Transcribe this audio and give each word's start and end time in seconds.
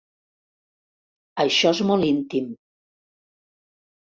Això 1.45 1.73
és 1.77 1.81
molt 1.91 2.09
íntim. 2.09 2.49